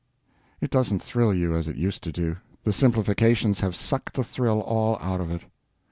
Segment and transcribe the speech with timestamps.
[0.61, 2.37] It doesn't thrill you as it used to do.
[2.63, 5.43] The simplifications have sucked the thrill all out of it.